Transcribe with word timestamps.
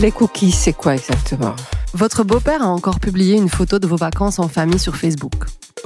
Les 0.00 0.12
cookies, 0.12 0.52
c'est 0.52 0.74
quoi 0.74 0.94
exactement? 0.94 1.56
Votre 1.92 2.22
beau-père 2.22 2.62
a 2.62 2.68
encore 2.68 3.00
publié 3.00 3.34
une 3.34 3.48
photo 3.48 3.80
de 3.80 3.86
vos 3.88 3.96
vacances 3.96 4.38
en 4.38 4.46
famille 4.46 4.78
sur 4.78 4.94
Facebook. 4.94 5.32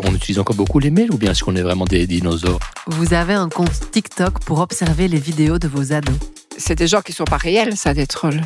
On 0.05 0.15
utilise 0.15 0.39
encore 0.39 0.55
beaucoup 0.55 0.79
les 0.79 0.91
mails 0.91 1.11
ou 1.15 1.17
bien 1.17 1.31
est-ce 1.31 1.43
qu'on 1.43 1.57
est 1.57 1.63
vraiment 1.63 1.87
des 1.87 2.07
dinosaures? 2.07 2.61
Vous 2.89 3.15
avez 3.15 3.33
un 3.33 3.49
compte 3.49 3.91
TikTok 3.91 4.41
pour 4.41 4.59
observer 4.61 5.09
les 5.09 5.19
vidéos 5.19 5.59
de 5.59 5.67
vos 5.67 5.95
ados. 5.95 6.15
C'est 6.59 6.75
des 6.75 6.89
gens 6.89 7.01
qui 7.01 7.13
sont 7.15 7.25
pas 7.25 7.39
réels, 7.39 7.75
ça, 7.79 7.95
des 7.95 8.07
trolls. 8.07 8.43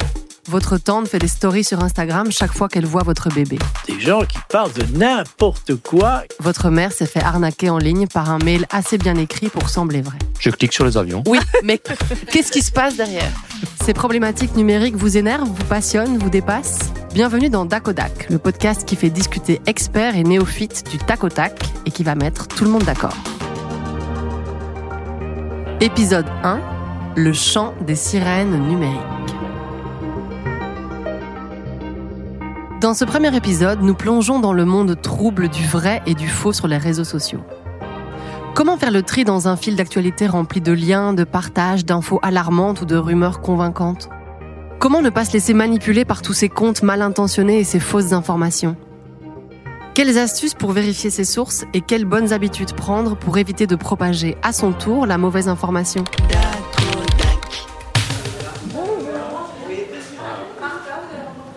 Votre 0.48 0.78
tante 0.78 1.08
fait 1.08 1.18
des 1.18 1.26
stories 1.26 1.64
sur 1.64 1.82
Instagram 1.82 2.30
chaque 2.30 2.52
fois 2.52 2.68
qu'elle 2.68 2.86
voit 2.86 3.02
votre 3.02 3.28
bébé. 3.30 3.58
Des 3.88 3.98
gens 3.98 4.20
qui 4.20 4.38
parlent 4.48 4.72
de 4.72 4.84
n'importe 4.96 5.74
quoi. 5.82 6.22
Votre 6.38 6.70
mère 6.70 6.92
s'est 6.92 7.06
fait 7.06 7.24
arnaquer 7.24 7.70
en 7.70 7.78
ligne 7.78 8.06
par 8.06 8.30
un 8.30 8.38
mail 8.38 8.66
assez 8.70 8.98
bien 8.98 9.16
écrit 9.16 9.48
pour 9.48 9.68
sembler 9.68 10.02
vrai. 10.02 10.18
Je 10.38 10.50
clique 10.50 10.72
sur 10.72 10.84
les 10.84 10.96
avions. 10.96 11.24
Oui, 11.26 11.40
mais 11.64 11.80
qu'est-ce 12.30 12.52
qui 12.52 12.62
se 12.62 12.70
passe 12.70 12.96
derrière? 12.96 13.32
Ces 13.86 13.94
problématiques 13.94 14.56
numériques 14.56 14.96
vous 14.96 15.16
énervent, 15.16 15.46
vous 15.46 15.64
passionnent, 15.66 16.18
vous 16.18 16.28
dépassent? 16.28 16.92
Bienvenue 17.14 17.50
dans 17.50 17.64
Dakodak, 17.64 18.28
le 18.30 18.38
podcast 18.38 18.84
qui 18.84 18.96
fait 18.96 19.10
discuter 19.10 19.60
experts 19.66 20.16
et 20.16 20.24
néophytes 20.24 20.90
du 20.90 20.98
tac 20.98 21.22
au 21.22 21.28
tac 21.28 21.62
et 21.86 21.92
qui 21.92 22.02
va 22.02 22.16
mettre 22.16 22.48
tout 22.48 22.64
le 22.64 22.70
monde 22.70 22.82
d'accord. 22.82 23.16
Épisode 25.80 26.26
1 26.42 26.60
Le 27.14 27.32
chant 27.32 27.74
des 27.86 27.94
sirènes 27.94 28.60
numériques. 28.66 28.98
Dans 32.80 32.92
ce 32.92 33.04
premier 33.04 33.36
épisode, 33.36 33.82
nous 33.82 33.94
plongeons 33.94 34.40
dans 34.40 34.52
le 34.52 34.64
monde 34.64 35.00
trouble 35.00 35.48
du 35.48 35.64
vrai 35.64 36.02
et 36.06 36.14
du 36.14 36.26
faux 36.26 36.52
sur 36.52 36.66
les 36.66 36.78
réseaux 36.78 37.04
sociaux. 37.04 37.44
Comment 38.56 38.78
faire 38.78 38.90
le 38.90 39.02
tri 39.02 39.24
dans 39.24 39.48
un 39.48 39.56
fil 39.56 39.76
d'actualité 39.76 40.26
rempli 40.26 40.62
de 40.62 40.72
liens, 40.72 41.12
de 41.12 41.24
partages, 41.24 41.84
d'infos 41.84 42.18
alarmantes 42.22 42.80
ou 42.80 42.86
de 42.86 42.96
rumeurs 42.96 43.42
convaincantes 43.42 44.08
Comment 44.78 45.02
ne 45.02 45.10
pas 45.10 45.26
se 45.26 45.34
laisser 45.34 45.52
manipuler 45.52 46.06
par 46.06 46.22
tous 46.22 46.32
ces 46.32 46.48
comptes 46.48 46.82
mal 46.82 47.02
intentionnés 47.02 47.58
et 47.58 47.64
ces 47.64 47.80
fausses 47.80 48.14
informations 48.14 48.74
Quelles 49.92 50.16
astuces 50.16 50.54
pour 50.54 50.72
vérifier 50.72 51.10
ces 51.10 51.26
sources 51.26 51.66
et 51.74 51.82
quelles 51.82 52.06
bonnes 52.06 52.32
habitudes 52.32 52.72
prendre 52.72 53.14
pour 53.14 53.36
éviter 53.36 53.66
de 53.66 53.76
propager 53.76 54.38
à 54.42 54.54
son 54.54 54.72
tour 54.72 55.04
la 55.04 55.18
mauvaise 55.18 55.48
information 55.48 56.04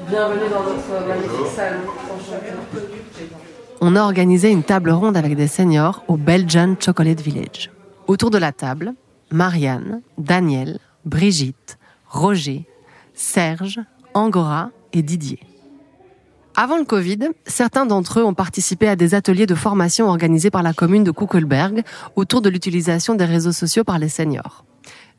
Bienvenue 0.09 0.49
dans 0.51 0.63
notre 0.63 1.07
magnifique. 1.07 2.98
On 3.81 3.95
a 3.95 4.01
organisé 4.01 4.51
une 4.51 4.63
table 4.63 4.91
ronde 4.91 5.15
avec 5.15 5.37
des 5.37 5.47
seniors 5.47 6.03
au 6.09 6.17
Belgian 6.17 6.75
Chocolate 6.77 7.21
Village. 7.21 7.71
Autour 8.07 8.29
de 8.29 8.37
la 8.37 8.51
table, 8.51 8.93
Marianne, 9.31 10.01
Daniel, 10.17 10.79
Brigitte, 11.05 11.77
Roger, 12.09 12.67
Serge, 13.13 13.79
Angora 14.13 14.71
et 14.91 15.01
Didier. 15.01 15.39
Avant 16.57 16.77
le 16.77 16.83
Covid, 16.83 17.29
certains 17.45 17.85
d'entre 17.85 18.19
eux 18.19 18.25
ont 18.25 18.33
participé 18.33 18.89
à 18.89 18.97
des 18.97 19.15
ateliers 19.15 19.45
de 19.45 19.55
formation 19.55 20.09
organisés 20.09 20.51
par 20.51 20.63
la 20.63 20.73
commune 20.73 21.05
de 21.05 21.11
Kuckelberg 21.11 21.83
autour 22.17 22.41
de 22.41 22.49
l'utilisation 22.49 23.15
des 23.15 23.23
réseaux 23.23 23.53
sociaux 23.53 23.85
par 23.85 23.97
les 23.97 24.09
seniors. 24.09 24.65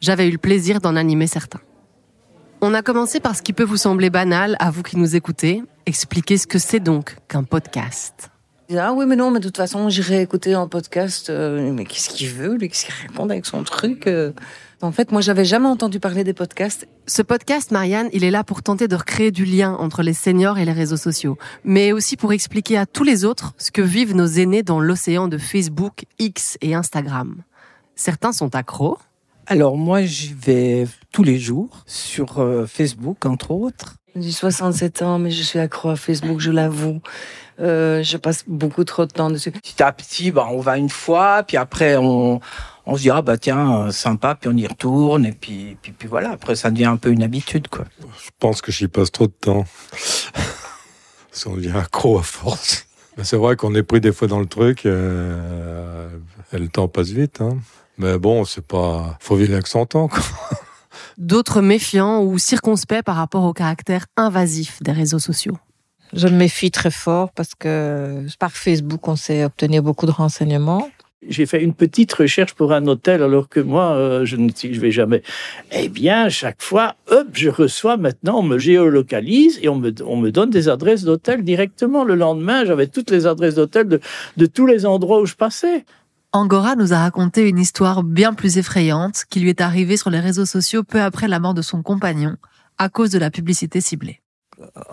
J'avais 0.01 0.29
eu 0.29 0.33
le 0.33 0.39
plaisir 0.39 0.81
d'en 0.81 0.97
animer 0.97 1.29
certains. 1.29 1.61
On 2.61 2.75
a 2.75 2.83
commencé 2.83 3.21
par 3.21 3.35
ce 3.37 3.41
qui 3.41 3.55
peut 3.55 3.65
vous 3.65 3.79
sembler 3.79 4.11
banal 4.11 4.57
à 4.59 4.71
vous 4.71 4.83
qui 4.83 4.99
nous 4.99 5.17
écoutez. 5.17 5.63
Expliquer 5.87 6.37
ce 6.37 6.47
que 6.47 6.59
c'est 6.59 6.81
donc 6.81 7.17
qu'un 7.27 7.43
podcast. 7.43 8.30
Ah 8.77 8.93
oui, 8.93 9.05
mais 9.07 9.17
non, 9.17 9.31
mais 9.31 9.41
de 9.41 9.45
toute 9.45 9.57
façon, 9.57 9.89
j'irai 9.89 10.23
écouter 10.23 10.55
un 10.55 10.69
podcast. 10.69 11.29
euh, 11.29 11.73
mais 11.73 11.85
qu'est-ce 11.85 12.09
qu'il 12.11 12.29
veut, 12.29 12.57
lui 12.57 12.69
Qu'est-ce 12.69 12.87
qu'il 12.87 12.95
raconte 13.07 13.31
avec 13.31 13.45
son 13.45 13.65
truc 13.65 14.07
euh 14.07 14.33
En 14.81 14.93
fait, 14.93 15.11
moi, 15.11 15.21
j'avais 15.21 15.45
jamais 15.45 15.67
entendu 15.67 15.99
parler 15.99 16.23
des 16.23 16.35
podcasts. 16.35 16.87
Ce 17.07 17.23
podcast, 17.23 17.73
Marianne, 17.73 18.09
il 18.13 18.23
est 18.23 18.31
là 18.31 18.45
pour 18.45 18.63
tenter 18.63 18.87
de 18.87 18.95
recréer 18.95 19.33
du 19.33 19.45
lien 19.45 19.75
entre 19.75 20.03
les 20.03 20.13
seniors 20.13 20.59
et 20.59 20.65
les 20.65 20.73
réseaux 20.73 20.97
sociaux, 20.97 21.37
mais 21.65 21.91
aussi 21.91 22.17
pour 22.17 22.33
expliquer 22.33 22.79
à 22.79 22.87
tous 22.87 23.03
les 23.03 23.25
autres 23.25 23.55
ce 23.59 23.73
que 23.73 23.83
vivent 23.83 24.15
nos 24.15 24.27
aînés 24.27 24.63
dans 24.63 24.79
l'océan 24.79 25.27
de 25.27 25.39
Facebook, 25.39 26.05
X 26.21 26.57
et 26.61 26.75
Instagram. 26.75 27.43
Certains 27.97 28.33
sont 28.33 28.55
accros, 28.55 28.99
Alors 29.47 29.77
moi, 29.77 30.03
j'y 30.05 30.33
vais 30.33 30.87
tous 31.13 31.25
les 31.25 31.39
jours 31.39 31.83
sur 31.87 32.39
euh, 32.39 32.67
Facebook, 32.67 33.27
entre 33.27 33.51
autres. 33.51 33.97
J'ai 34.17 34.33
67 34.33 35.03
ans, 35.03 35.19
mais 35.19 35.31
je 35.31 35.43
suis 35.43 35.59
accro 35.59 35.91
à 35.91 35.97
Facebook, 35.97 36.41
je 36.41 36.51
l'avoue. 36.51 37.01
Euh, 37.61 38.03
je 38.03 38.17
passe 38.17 38.45
beaucoup 38.47 38.85
trop 38.85 39.07
de 39.07 39.13
temps 39.13 39.31
dessus. 39.31 39.51
Petit 39.51 39.83
à 39.83 39.93
petit, 39.93 40.31
bah, 40.31 40.49
on 40.51 40.61
va 40.61 40.79
une 40.79 40.89
fois, 40.89 41.43
puis 41.43 41.57
après, 41.57 41.97
on, 41.97 42.41
on 42.87 42.97
se 42.97 43.03
dit, 43.03 43.11
ah 43.11 43.23
bah 43.23 43.37
tiens, 43.37 43.83
euh, 43.83 43.91
sympa, 43.91 44.35
puis 44.35 44.51
on 44.53 44.57
y 44.57 44.67
retourne, 44.67 45.27
et 45.27 45.33
puis, 45.33 45.77
puis, 45.81 45.93
puis 45.93 46.09
voilà, 46.09 46.31
après, 46.31 46.57
ça 46.57 46.71
devient 46.71 46.87
un 46.87 46.97
peu 46.97 47.11
une 47.11 47.23
habitude, 47.23 47.69
quoi. 47.69 47.85
Je 48.01 48.31
pense 48.39 48.63
que 48.63 48.73
j'y 48.73 48.89
passe 48.89 49.13
trop 49.13 49.27
de 49.27 49.33
temps. 49.33 49.65
Parce 51.31 51.45
qu'on 51.45 51.55
devient 51.55 51.77
accro 51.77 52.19
à 52.19 52.23
force. 52.23 52.87
Mais 53.17 53.25
c'est 53.25 53.37
vrai 53.37 53.57
qu'on 53.57 53.75
est 53.75 53.83
pris 53.83 54.01
des 54.01 54.13
fois 54.13 54.27
dans 54.27 54.41
le 54.41 54.47
truc, 54.47 54.87
euh, 54.87 56.09
et 56.53 56.59
le 56.59 56.69
temps 56.69 56.89
passe 56.89 57.11
vite. 57.11 57.41
Hein. 57.41 57.59
Mais 57.99 58.19
bon, 58.19 58.45
c'est 58.45 58.67
pas. 58.67 59.19
Faut 59.21 59.37
vivre 59.37 59.53
avec 59.53 59.67
son 59.67 59.85
temps, 59.85 60.09
quoi. 60.09 60.23
d'autres 61.19 61.61
méfiants 61.61 62.23
ou 62.23 62.39
circonspects 62.39 63.03
par 63.05 63.17
rapport 63.17 63.45
au 63.45 63.53
caractère 63.53 64.07
invasif 64.17 64.83
des 64.83 64.93
réseaux 64.93 65.19
sociaux. 65.19 65.57
Je 66.13 66.27
me 66.27 66.37
méfie 66.37 66.71
très 66.71 66.91
fort 66.91 67.31
parce 67.33 67.55
que 67.55 68.27
par 68.39 68.53
Facebook, 68.53 69.07
on 69.07 69.17
sait 69.17 69.45
obtenir 69.45 69.83
beaucoup 69.83 70.07
de 70.07 70.11
renseignements. 70.11 70.89
J'ai 71.29 71.45
fait 71.45 71.63
une 71.63 71.75
petite 71.75 72.11
recherche 72.15 72.55
pour 72.55 72.73
un 72.73 72.87
hôtel 72.87 73.23
alors 73.23 73.51
que 73.51 73.61
moi, 73.61 73.93
euh, 73.93 74.25
je 74.25 74.37
ne 74.37 74.49
je 74.55 74.81
vais 74.81 74.91
jamais. 74.91 75.23
Eh 75.71 75.91
bien, 75.91 76.31
chaque 76.31 76.63
fois, 76.63 76.97
hop, 77.11 77.27
je 77.35 77.51
reçois 77.51 77.99
maintenant, 77.99 78.39
on 78.39 78.43
me 78.43 78.57
géolocalise 78.57 79.61
et 79.63 79.69
on 79.69 79.77
me, 79.77 79.93
on 80.07 80.17
me 80.17 80.31
donne 80.31 80.49
des 80.49 80.71
adresses 80.71 81.05
d'hôtel 81.05 81.45
directement. 81.45 82.05
Le 82.05 82.15
lendemain, 82.15 82.65
j'avais 82.65 82.87
toutes 82.87 83.11
les 83.11 83.27
adresses 83.27 83.57
d'hôtel 83.57 83.87
de, 83.87 84.01
de 84.39 84.47
tous 84.47 84.67
les 84.67 84.87
endroits 84.87 85.21
où 85.21 85.27
je 85.27 85.35
passais. 85.35 85.85
Angora 86.33 86.77
nous 86.77 86.93
a 86.93 86.99
raconté 86.99 87.49
une 87.49 87.59
histoire 87.59 88.05
bien 88.05 88.35
plus 88.35 88.57
effrayante 88.57 89.25
qui 89.29 89.41
lui 89.41 89.49
est 89.49 89.61
arrivée 89.61 89.97
sur 89.97 90.11
les 90.11 90.21
réseaux 90.21 90.47
sociaux 90.47 90.85
peu 90.85 91.03
après 91.03 91.27
la 91.27 91.41
mort 91.41 91.55
de 91.55 91.63
son 91.63 91.83
compagnon 91.83 92.37
à 92.79 92.89
cause 92.89 93.11
de 93.11 93.19
la 93.19 93.31
publicité 93.31 93.81
ciblée. 93.81 94.21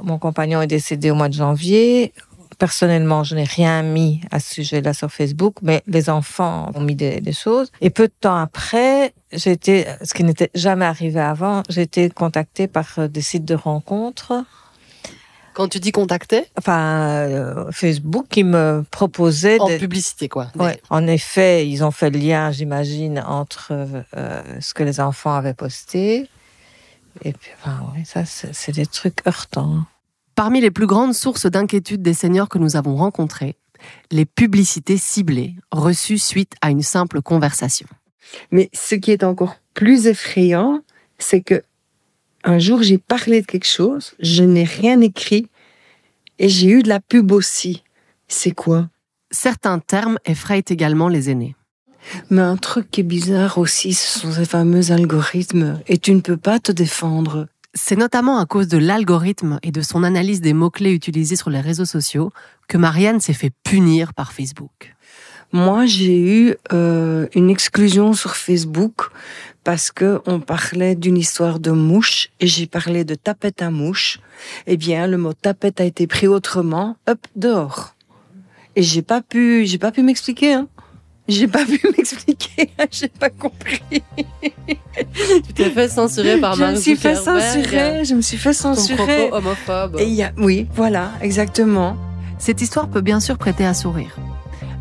Mon 0.01 0.17
compagnon 0.17 0.61
est 0.61 0.67
décédé 0.67 1.11
au 1.11 1.15
mois 1.15 1.29
de 1.29 1.35
janvier. 1.35 2.13
Personnellement, 2.57 3.23
je 3.23 3.35
n'ai 3.35 3.43
rien 3.43 3.83
mis 3.83 4.21
à 4.31 4.39
ce 4.39 4.55
sujet-là 4.55 4.95
sur 4.95 5.11
Facebook, 5.11 5.57
mais 5.61 5.83
les 5.85 6.09
enfants 6.09 6.71
ont 6.73 6.81
mis 6.81 6.95
des, 6.95 7.21
choses. 7.33 7.71
Et 7.81 7.91
peu 7.91 8.07
de 8.07 8.13
temps 8.19 8.35
après, 8.35 9.13
j'ai 9.31 9.51
été, 9.51 9.85
ce 10.03 10.15
qui 10.15 10.23
n'était 10.23 10.49
jamais 10.55 10.85
arrivé 10.85 11.19
avant, 11.19 11.61
j'ai 11.69 11.83
été 11.83 12.09
contactée 12.09 12.67
par 12.67 13.09
des 13.09 13.21
sites 13.21 13.45
de 13.45 13.53
rencontres, 13.53 14.43
Quand 15.57 15.67
tu 15.67 15.79
dis 15.79 15.91
contacter 15.91 16.45
enfin 16.55 17.25
euh, 17.29 17.71
Facebook, 17.71 18.27
qui 18.29 18.43
me 18.43 18.83
proposaient 18.91 19.59
En 19.59 19.65
des, 19.65 19.79
publicité, 19.79 20.29
quoi. 20.29 20.51
Ouais. 20.53 20.79
En 20.91 21.07
effet, 21.07 21.67
ils 21.67 21.83
ont 21.83 21.89
fait 21.89 22.11
le 22.11 22.19
lien, 22.19 22.51
j'imagine, 22.51 23.23
entre 23.25 23.71
euh, 24.15 24.43
ce 24.59 24.75
que 24.75 24.83
les 24.83 24.99
enfants 24.99 25.33
avaient 25.33 25.55
posté. 25.55 26.29
Et 27.23 27.33
puis, 27.33 27.49
enfin, 27.59 27.79
oui, 27.95 28.05
ça, 28.05 28.23
c'est 28.23 28.53
c'est 28.53 28.71
des 28.71 28.85
trucs 28.85 29.25
heurtants. 29.25 29.83
Parmi 30.35 30.61
les 30.61 30.69
plus 30.69 30.85
grandes 30.85 31.15
sources 31.15 31.47
d'inquiétude 31.47 32.03
des 32.03 32.13
seniors 32.13 32.49
que 32.49 32.59
nous 32.59 32.75
avons 32.75 32.95
rencontrés, 32.95 33.55
les 34.11 34.25
publicités 34.25 34.97
ciblées 34.97 35.55
reçues 35.71 36.19
suite 36.19 36.53
à 36.61 36.69
une 36.69 36.83
simple 36.83 37.23
conversation. 37.23 37.87
Mais 38.51 38.69
ce 38.73 38.93
qui 38.93 39.09
est 39.09 39.23
encore 39.23 39.55
plus 39.73 40.05
effrayant, 40.05 40.81
c'est 41.17 41.41
que 41.41 41.63
un 42.47 42.59
jour, 42.59 42.81
j'ai 42.81 42.97
parlé 42.97 43.41
de 43.41 43.45
quelque 43.45 43.67
chose, 43.67 44.13
je 44.19 44.41
n'ai 44.41 44.63
rien 44.63 45.01
écrit, 45.01 45.49
et 46.39 46.47
j'ai 46.47 46.69
eu 46.69 46.81
de 46.81 46.87
la 46.87 47.01
pub 47.01 47.33
aussi. 47.33 47.83
C'est 48.29 48.51
quoi? 48.51 48.87
Certains 49.31 49.79
termes 49.79 50.17
effrayent 50.25 50.63
également 50.69 51.09
les 51.09 51.29
aînés. 51.29 51.55
Mais 52.29 52.41
un 52.41 52.55
truc 52.55 52.89
qui 52.89 53.01
est 53.01 53.03
bizarre 53.03 53.57
aussi, 53.57 53.93
ce 53.93 54.19
sont 54.19 54.31
ces 54.31 54.45
fameux 54.45 54.91
algorithmes, 54.93 55.81
et 55.87 55.97
tu 55.97 56.13
ne 56.13 56.21
peux 56.21 56.37
pas 56.37 56.59
te 56.59 56.71
défendre. 56.71 57.47
C'est 57.73 57.97
notamment 57.97 58.39
à 58.39 58.45
cause 58.45 58.69
de 58.69 58.77
l'algorithme 58.77 59.59
et 59.61 59.71
de 59.71 59.81
son 59.81 60.03
analyse 60.03 60.39
des 60.39 60.53
mots-clés 60.53 60.93
utilisés 60.93 61.35
sur 61.35 61.49
les 61.49 61.59
réseaux 61.59 61.85
sociaux 61.85 62.31
que 62.69 62.77
Marianne 62.77 63.19
s'est 63.19 63.33
fait 63.33 63.51
punir 63.65 64.13
par 64.13 64.31
Facebook. 64.31 64.95
Moi, 65.51 65.85
j'ai 65.85 66.19
eu 66.19 66.55
euh, 66.71 67.27
une 67.35 67.49
exclusion 67.49 68.13
sur 68.13 68.35
Facebook 68.35 69.09
parce 69.67 69.91
que 69.91 70.21
on 70.25 70.39
parlait 70.39 70.95
d'une 70.95 71.17
histoire 71.17 71.59
de 71.59 71.71
mouche 71.71 72.29
et 72.39 72.47
j'ai 72.47 72.67
parlé 72.67 73.03
de 73.03 73.15
tapette 73.15 73.61
à 73.61 73.69
mouche. 73.69 74.21
Eh 74.65 74.77
bien, 74.77 75.07
le 75.07 75.17
mot 75.17 75.33
tapette 75.33 75.81
a 75.81 75.83
été 75.83 76.07
pris 76.07 76.25
autrement, 76.25 76.95
hop, 77.05 77.19
dehors. 77.35 77.93
Et 78.77 78.81
j'ai 78.81 79.01
pas 79.01 79.21
pu, 79.21 79.65
j'ai 79.65 79.77
pas 79.77 79.91
pu 79.91 80.03
m'expliquer. 80.03 80.53
Hein. 80.53 80.69
J'ai 81.27 81.49
pas 81.49 81.65
pu 81.71 81.81
m'expliquer, 81.97 82.69
j'ai 82.91 83.09
pas 83.09 83.29
compris. 83.29 83.81
Tu 85.45 85.53
t'es 85.53 85.69
fait 85.69 85.89
censurer 85.89 86.39
par 86.39 86.55
je 86.55 86.63
me 86.63 86.75
suis 86.75 86.95
fait 86.95 87.15
censurer, 87.15 88.05
je 88.05 88.15
me 88.15 88.21
suis 88.21 88.37
fait 88.37 88.53
censurer. 88.53 89.29
homophobe. 89.33 89.97
Et 89.99 90.05
il 90.05 90.13
y 90.13 90.23
a, 90.23 90.31
oui, 90.37 90.65
voilà, 90.75 91.11
exactement. 91.21 91.97
Cette 92.39 92.61
histoire 92.61 92.87
peut 92.87 93.01
bien 93.01 93.19
sûr 93.19 93.37
prêter 93.37 93.65
à 93.65 93.73
sourire. 93.73 94.15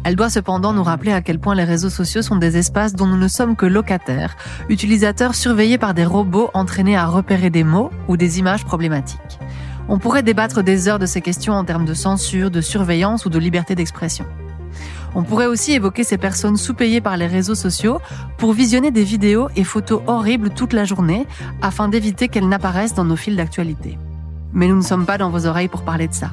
Elle 0.07 0.15
doit 0.15 0.31
cependant 0.31 0.73
nous 0.73 0.85
rappeler 0.85 1.11
à 1.11 1.21
quel 1.21 1.41
point 1.41 1.57
les 1.57 1.65
réseaux 1.65 1.91
sociaux 1.91 2.23
sont 2.23 2.37
des 2.37 2.57
espaces 2.57 2.95
dont 2.95 3.09
nous 3.09 3.17
ne 3.17 3.27
sommes 3.27 3.57
que 3.57 3.67
locataires, 3.67 4.37
utilisateurs 4.69 5.35
surveillés 5.35 5.79
par 5.79 5.95
des 5.95 6.05
robots 6.05 6.49
entraînés 6.55 6.97
à 6.97 7.07
repérer 7.07 7.51
des 7.51 7.65
mots 7.65 7.91
ou 8.07 8.17
des 8.17 8.39
images 8.39 8.65
problématiques. 8.65 9.41
On 9.89 9.99
pourrait 9.99 10.23
débattre 10.23 10.63
des 10.63 10.87
heures 10.87 11.01
de 11.01 11.07
ces 11.07 11.21
questions 11.23 11.55
en 11.55 11.65
termes 11.65 11.85
de 11.85 11.93
censure, 11.93 12.53
de 12.53 12.61
surveillance 12.61 13.27
ou 13.27 13.31
de 13.31 13.39
liberté 13.41 13.75
d'expression. 13.75 14.27
On 15.17 15.25
pourrait 15.25 15.47
aussi 15.47 15.73
évoquer 15.73 16.05
ces 16.05 16.19
personnes 16.19 16.57
sous-payées 16.57 17.01
par 17.01 17.17
les 17.17 17.27
réseaux 17.27 17.57
sociaux 17.57 17.99
pour 18.39 18.53
visionner 18.53 18.93
des 18.93 19.03
vidéos 19.03 19.49
et 19.57 19.65
photos 19.65 20.03
horribles 20.07 20.51
toute 20.51 20.73
la 20.73 20.85
journée 20.85 21.27
afin 21.63 21.89
d'éviter 21.89 22.29
qu'elles 22.29 22.49
n'apparaissent 22.49 22.95
dans 22.95 23.05
nos 23.05 23.17
fils 23.17 23.35
d'actualité. 23.35 23.99
Mais 24.53 24.69
nous 24.69 24.77
ne 24.77 24.83
sommes 24.83 25.05
pas 25.05 25.19
dans 25.19 25.31
vos 25.31 25.47
oreilles 25.47 25.67
pour 25.67 25.83
parler 25.83 26.07
de 26.07 26.15
ça. 26.15 26.31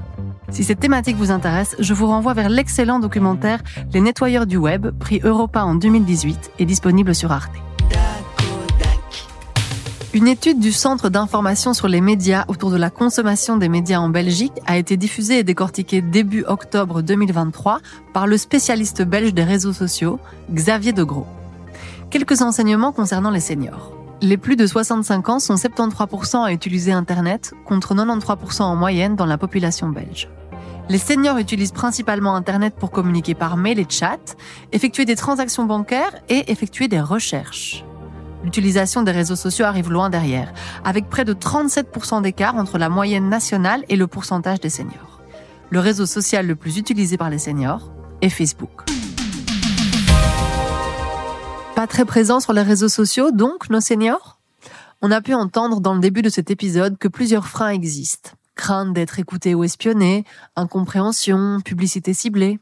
Si 0.53 0.63
cette 0.63 0.79
thématique 0.79 1.17
vous 1.17 1.31
intéresse, 1.31 1.75
je 1.79 1.95
vous 1.95 2.05
renvoie 2.05 2.35
vers 2.35 2.47
l'excellent 2.47 2.99
documentaire 2.99 3.63
Les 3.91 4.01
nettoyeurs 4.01 4.45
du 4.45 4.57
web, 4.57 4.91
prix 4.99 5.19
Europa 5.23 5.63
en 5.63 5.73
2018 5.73 6.51
et 6.59 6.65
disponible 6.65 7.15
sur 7.15 7.31
Arte. 7.31 7.51
Une 10.13 10.27
étude 10.27 10.59
du 10.59 10.71
Centre 10.71 11.09
d'information 11.09 11.73
sur 11.73 11.87
les 11.87 12.01
médias 12.01 12.45
autour 12.49 12.69
de 12.69 12.77
la 12.77 12.91
consommation 12.91 13.57
des 13.57 13.67
médias 13.67 13.99
en 13.99 14.09
Belgique 14.09 14.53
a 14.67 14.77
été 14.77 14.95
diffusée 14.95 15.39
et 15.39 15.43
décortiquée 15.43 16.03
début 16.03 16.43
octobre 16.45 17.01
2023 17.01 17.79
par 18.13 18.27
le 18.27 18.37
spécialiste 18.37 19.01
belge 19.01 19.33
des 19.33 19.43
réseaux 19.43 19.73
sociaux, 19.73 20.19
Xavier 20.51 20.93
Degros. 20.93 21.25
Quelques 22.11 22.43
enseignements 22.43 22.91
concernant 22.91 23.31
les 23.31 23.39
seniors. 23.39 23.91
Les 24.21 24.37
plus 24.37 24.55
de 24.55 24.67
65 24.67 25.29
ans 25.29 25.39
sont 25.39 25.55
73% 25.55 26.43
à 26.43 26.53
utiliser 26.53 26.91
Internet 26.91 27.55
contre 27.65 27.95
93% 27.95 28.61
en 28.61 28.75
moyenne 28.75 29.15
dans 29.15 29.25
la 29.25 29.39
population 29.39 29.89
belge. 29.89 30.29
Les 30.89 30.97
seniors 30.97 31.37
utilisent 31.37 31.71
principalement 31.71 32.35
Internet 32.35 32.75
pour 32.75 32.91
communiquer 32.91 33.35
par 33.35 33.57
mail 33.57 33.79
et 33.79 33.87
chat, 33.89 34.35
effectuer 34.71 35.05
des 35.05 35.15
transactions 35.15 35.65
bancaires 35.65 36.13
et 36.29 36.51
effectuer 36.51 36.87
des 36.87 37.01
recherches 37.01 37.83
l'utilisation 38.43 39.03
des 39.03 39.11
réseaux 39.11 39.35
sociaux 39.35 39.65
arrive 39.65 39.89
loin 39.89 40.09
derrière, 40.09 40.53
avec 40.83 41.09
près 41.09 41.25
de 41.25 41.33
37% 41.33 42.21
d'écart 42.21 42.55
entre 42.55 42.77
la 42.77 42.89
moyenne 42.89 43.29
nationale 43.29 43.83
et 43.89 43.95
le 43.95 44.07
pourcentage 44.07 44.59
des 44.59 44.69
seniors. 44.69 45.21
Le 45.69 45.79
réseau 45.79 46.05
social 46.05 46.45
le 46.45 46.55
plus 46.55 46.77
utilisé 46.77 47.17
par 47.17 47.29
les 47.29 47.39
seniors 47.39 47.91
est 48.21 48.29
Facebook. 48.29 48.83
Pas 51.75 51.87
très 51.87 52.05
présent 52.05 52.39
sur 52.39 52.53
les 52.53 52.61
réseaux 52.61 52.89
sociaux, 52.89 53.31
donc, 53.31 53.69
nos 53.69 53.81
seniors? 53.81 54.39
On 55.01 55.11
a 55.11 55.21
pu 55.21 55.33
entendre 55.33 55.81
dans 55.81 55.95
le 55.95 55.99
début 55.99 56.21
de 56.21 56.29
cet 56.29 56.51
épisode 56.51 56.97
que 56.97 57.07
plusieurs 57.07 57.47
freins 57.47 57.69
existent. 57.69 58.31
Crainte 58.55 58.93
d'être 58.93 59.19
écouté 59.19 59.55
ou 59.55 59.63
espionné, 59.63 60.25
incompréhension, 60.55 61.59
publicité 61.61 62.13
ciblée. 62.13 62.59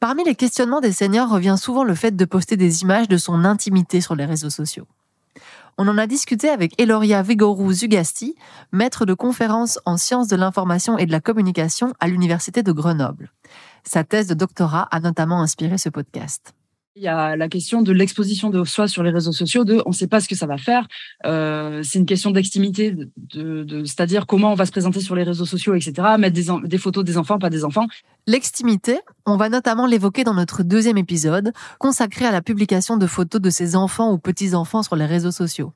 Parmi 0.00 0.24
les 0.24 0.34
questionnements 0.34 0.80
des 0.80 0.92
seniors 0.92 1.30
revient 1.30 1.56
souvent 1.58 1.84
le 1.84 1.94
fait 1.94 2.14
de 2.14 2.24
poster 2.24 2.56
des 2.56 2.82
images 2.82 3.08
de 3.08 3.16
son 3.16 3.44
intimité 3.44 4.00
sur 4.00 4.14
les 4.14 4.24
réseaux 4.24 4.50
sociaux. 4.50 4.86
On 5.78 5.88
en 5.88 5.98
a 5.98 6.06
discuté 6.06 6.48
avec 6.48 6.80
Eloria 6.80 7.22
Vigorou 7.22 7.70
Zugasti, 7.70 8.34
maître 8.72 9.04
de 9.04 9.12
conférences 9.12 9.78
en 9.84 9.98
sciences 9.98 10.28
de 10.28 10.36
l'information 10.36 10.96
et 10.96 11.04
de 11.04 11.12
la 11.12 11.20
communication 11.20 11.92
à 12.00 12.08
l'Université 12.08 12.62
de 12.62 12.72
Grenoble. 12.72 13.30
Sa 13.84 14.02
thèse 14.02 14.26
de 14.26 14.34
doctorat 14.34 14.88
a 14.90 15.00
notamment 15.00 15.42
inspiré 15.42 15.76
ce 15.76 15.90
podcast. 15.90 16.54
Il 16.98 17.02
y 17.02 17.08
a 17.08 17.36
la 17.36 17.48
question 17.50 17.82
de 17.82 17.92
l'exposition 17.92 18.48
de 18.48 18.64
soi 18.64 18.88
sur 18.88 19.02
les 19.02 19.10
réseaux 19.10 19.32
sociaux, 19.32 19.64
de 19.64 19.82
on 19.84 19.90
ne 19.90 19.94
sait 19.94 20.06
pas 20.06 20.18
ce 20.20 20.28
que 20.28 20.34
ça 20.34 20.46
va 20.46 20.56
faire. 20.56 20.88
Euh, 21.26 21.82
c'est 21.82 21.98
une 21.98 22.06
question 22.06 22.30
d'extimité, 22.30 22.90
de, 22.90 23.64
de, 23.64 23.84
c'est-à-dire 23.84 24.26
comment 24.26 24.52
on 24.52 24.54
va 24.54 24.64
se 24.64 24.70
présenter 24.70 25.00
sur 25.00 25.14
les 25.14 25.22
réseaux 25.22 25.44
sociaux, 25.44 25.74
etc. 25.74 25.92
Mettre 26.18 26.34
des, 26.34 26.46
des 26.66 26.78
photos 26.78 27.04
des 27.04 27.18
enfants, 27.18 27.38
pas 27.38 27.50
des 27.50 27.66
enfants. 27.66 27.86
L'extimité, 28.26 28.98
on 29.26 29.36
va 29.36 29.50
notamment 29.50 29.86
l'évoquer 29.86 30.24
dans 30.24 30.32
notre 30.32 30.62
deuxième 30.62 30.96
épisode, 30.96 31.52
consacré 31.78 32.24
à 32.24 32.32
la 32.32 32.40
publication 32.40 32.96
de 32.96 33.06
photos 33.06 33.42
de 33.42 33.50
ses 33.50 33.76
enfants 33.76 34.10
ou 34.10 34.16
petits-enfants 34.16 34.82
sur 34.82 34.96
les 34.96 35.04
réseaux 35.04 35.32
sociaux. 35.32 35.74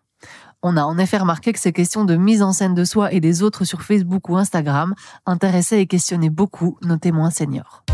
On 0.63 0.79
a 0.79 0.85
en 0.85 0.97
effet 0.97 1.19
remarqué 1.19 1.53
que 1.53 1.61
ces 1.61 1.73
questions 1.73 2.07
de 2.07 2.17
mise 2.17 2.41
en 2.41 2.55
scène 2.55 2.75
de 2.75 2.85
soi 2.85 3.13
et 3.13 3.21
des 3.21 3.43
autres 3.43 3.65
sur 3.65 3.83
Facebook 3.83 4.31
ou 4.31 4.39
Instagram 4.39 4.95
intéressaient 5.27 5.83
et 5.83 5.87
questionnaient 5.87 6.31
beaucoup 6.31 6.79
nos 6.83 6.97
témoins 6.97 7.31
seniors. 7.31 7.85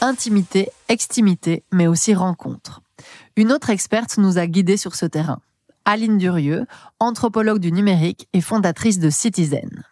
Intimité, 0.00 0.68
extimité, 0.88 1.64
mais 1.72 1.88
aussi 1.88 2.14
rencontre. 2.14 2.82
Une 3.36 3.50
autre 3.50 3.70
experte 3.70 4.16
nous 4.16 4.38
a 4.38 4.46
guidés 4.46 4.76
sur 4.76 4.94
ce 4.94 5.06
terrain. 5.06 5.40
Aline 5.84 6.18
Durieux, 6.18 6.66
anthropologue 7.00 7.58
du 7.58 7.72
numérique 7.72 8.28
et 8.32 8.40
fondatrice 8.40 9.00
de 9.00 9.10
Citizen. 9.10 9.82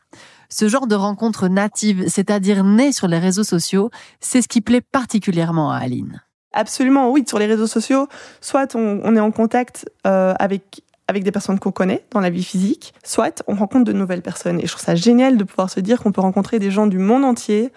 Ce 0.48 0.68
genre 0.68 0.86
de 0.86 0.94
rencontre 0.94 1.48
native, 1.48 2.08
c'est-à-dire 2.08 2.62
née 2.62 2.92
sur 2.92 3.08
les 3.08 3.18
réseaux 3.18 3.42
sociaux, 3.42 3.90
c'est 4.20 4.42
ce 4.42 4.48
qui 4.48 4.60
plaît 4.60 4.80
particulièrement 4.80 5.72
à 5.72 5.78
Aline. 5.78 6.22
Absolument, 6.52 7.10
oui. 7.10 7.24
Sur 7.26 7.40
les 7.40 7.46
réseaux 7.46 7.66
sociaux, 7.66 8.06
soit 8.40 8.76
on, 8.76 9.16
est 9.16 9.20
en 9.20 9.32
contact 9.32 9.90
euh, 10.06 10.34
avec 10.38 10.82
avec 11.08 11.24
des 11.24 11.32
personnes 11.32 11.58
qu'on 11.58 11.72
connaît 11.72 12.04
dans 12.10 12.20
la 12.20 12.30
vie 12.30 12.42
physique, 12.42 12.92
soit 13.04 13.42
on 13.46 13.54
rencontre 13.54 13.84
de 13.84 13.92
nouvelles 13.92 14.22
personnes. 14.22 14.58
Et 14.58 14.66
je 14.66 14.72
trouve 14.72 14.84
ça 14.84 14.96
génial 14.96 15.36
de 15.36 15.44
pouvoir 15.44 15.70
se 15.70 15.78
dire 15.78 16.00
qu'on 16.00 16.10
peut 16.10 16.20
rencontrer 16.20 16.58
des 16.58 16.70
gens 16.70 16.88
du 16.88 16.98
monde 16.98 17.24
entier, 17.24 17.72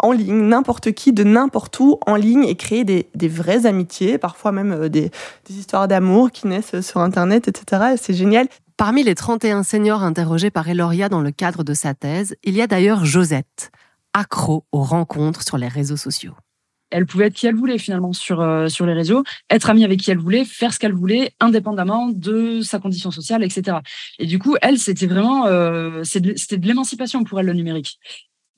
en 0.00 0.12
ligne, 0.12 0.48
n'importe 0.48 0.92
qui, 0.92 1.12
de 1.12 1.24
n'importe 1.24 1.78
où, 1.80 1.98
en 2.06 2.16
ligne, 2.16 2.44
et 2.44 2.56
créer 2.56 2.84
des, 2.84 3.28
vraies 3.28 3.66
amitiés, 3.66 4.18
parfois 4.18 4.52
même 4.52 4.72
euh, 4.72 4.88
des, 4.88 5.10
histoires 5.48 5.88
d'amour 5.88 6.30
qui 6.30 6.46
naissent 6.46 6.80
sur 6.80 7.00
Internet, 7.00 7.48
etc. 7.48 7.94
C'est 7.96 8.14
génial. 8.14 8.48
Parmi 8.76 9.02
les 9.02 9.14
31 9.14 9.62
seniors 9.62 10.02
interrogés 10.02 10.50
par 10.50 10.68
Eloria 10.68 11.08
dans 11.08 11.20
le 11.20 11.30
cadre 11.30 11.64
de 11.64 11.72
sa 11.72 11.94
thèse, 11.94 12.36
il 12.44 12.54
y 12.54 12.60
a 12.60 12.66
d'ailleurs 12.66 13.04
Josette, 13.04 13.70
accro 14.12 14.64
aux 14.72 14.82
rencontres 14.82 15.42
sur 15.42 15.56
les 15.56 15.68
réseaux 15.68 15.96
sociaux. 15.96 16.34
Elle 16.90 17.06
pouvait 17.06 17.26
être 17.26 17.34
qui 17.34 17.46
elle 17.46 17.56
voulait 17.56 17.78
finalement 17.78 18.12
sur, 18.12 18.40
euh, 18.40 18.68
sur 18.68 18.86
les 18.86 18.92
réseaux, 18.92 19.24
être 19.50 19.70
amie 19.70 19.84
avec 19.84 20.00
qui 20.00 20.10
elle 20.10 20.18
voulait, 20.18 20.44
faire 20.44 20.72
ce 20.72 20.78
qu'elle 20.78 20.92
voulait, 20.92 21.32
indépendamment 21.40 22.10
de 22.10 22.60
sa 22.60 22.78
condition 22.78 23.10
sociale, 23.10 23.42
etc. 23.42 23.78
Et 24.18 24.26
du 24.26 24.38
coup, 24.38 24.56
elle, 24.62 24.78
c'était 24.78 25.06
vraiment, 25.06 25.46
euh, 25.46 26.04
c'était 26.04 26.58
de 26.58 26.66
l'émancipation 26.66 27.24
pour 27.24 27.40
elle 27.40 27.46
le 27.46 27.54
numérique 27.54 27.98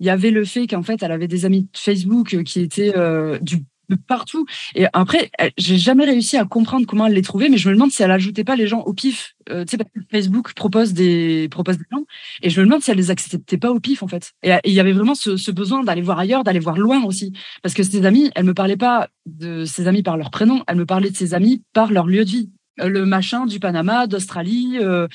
il 0.01 0.07
y 0.07 0.11
avait 0.11 0.31
le 0.31 0.45
fait 0.45 0.67
qu'en 0.67 0.83
fait, 0.83 1.03
elle 1.03 1.13
avait 1.13 1.29
des 1.29 1.45
amis 1.45 1.69
Facebook 1.75 2.35
euh, 2.35 2.43
qui 2.43 2.61
étaient 2.61 2.97
euh, 2.97 3.39
du 3.41 3.65
de 3.89 3.97
partout. 3.97 4.47
Et 4.75 4.87
après, 4.93 5.31
j'ai 5.57 5.79
jamais 5.79 6.05
réussi 6.05 6.37
à 6.37 6.45
comprendre 6.45 6.87
comment 6.87 7.07
elle 7.07 7.15
les 7.15 7.23
trouvait, 7.23 7.49
mais 7.49 7.57
je 7.57 7.69
me 7.69 7.75
demande 7.75 7.91
si 7.91 8.03
elle 8.03 8.11
ajoutait 8.11 8.45
pas 8.45 8.57
les 8.57 8.67
gens 8.67 8.81
au 8.81 8.93
pif. 8.93 9.35
Euh, 9.51 9.65
tu 9.65 9.71
sais, 9.71 9.77
parce 9.79 9.91
que 9.91 10.01
Facebook 10.11 10.53
propose 10.55 10.93
des 10.93 11.49
propose 11.51 11.79
des 11.79 11.85
gens, 11.91 12.05
et 12.43 12.51
je 12.51 12.61
me 12.61 12.67
demande 12.67 12.83
si 12.83 12.91
elle 12.91 12.99
les 12.99 13.11
acceptait 13.11 13.57
pas 13.57 13.71
au 13.71 13.81
pif 13.81 14.03
en 14.03 14.09
fait. 14.09 14.33
Et 14.43 14.53
il 14.65 14.73
y 14.73 14.81
avait 14.81 14.93
vraiment 14.93 15.15
ce, 15.15 15.37
ce 15.37 15.51
besoin 15.51 15.83
d'aller 15.85 16.03
voir 16.03 16.19
ailleurs, 16.19 16.45
d'aller 16.45 16.59
voir 16.59 16.77
loin 16.77 17.03
aussi, 17.05 17.33
parce 17.63 17.75
que 17.75 17.83
ses 17.83 18.05
amis, 18.05 18.31
elle 18.35 18.45
me 18.45 18.55
parlait 18.55 18.77
pas 18.77 19.09
de 19.27 19.65
ses 19.65 19.87
amis 19.89 20.03
par 20.03 20.17
leur 20.17 20.31
prénom, 20.31 20.63
elle 20.67 20.77
me 20.77 20.87
parlait 20.87 21.11
de 21.11 21.17
ses 21.17 21.33
amis 21.35 21.63
par 21.73 21.91
leur 21.91 22.07
lieu 22.07 22.25
de 22.25 22.31
vie. 22.31 22.51
Euh, 22.81 22.89
le 22.89 23.05
machin 23.05 23.47
du 23.47 23.61
Panama, 23.61 24.07
d'Australie. 24.07 24.79
Euh, 24.81 25.09